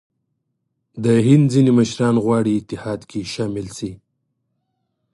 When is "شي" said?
3.77-3.91